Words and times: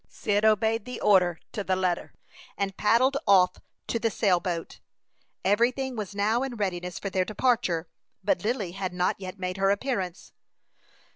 Cyd 0.09 0.43
obeyed 0.43 0.85
the 0.85 0.99
order 0.99 1.39
to 1.51 1.63
the 1.63 1.75
letter, 1.75 2.11
and 2.57 2.75
paddled 2.75 3.17
off 3.27 3.57
to 3.85 3.99
the 3.99 4.09
sail 4.09 4.39
boat. 4.39 4.79
Every 5.45 5.69
thing 5.69 5.95
was 5.95 6.15
now 6.15 6.41
in 6.41 6.55
readiness 6.55 6.97
for 6.97 7.11
their 7.11 7.23
departure, 7.23 7.87
but 8.23 8.43
Lily 8.43 8.71
had 8.71 8.93
not 8.93 9.17
yet 9.21 9.37
made 9.37 9.57
her 9.57 9.69
appearance. 9.69 10.33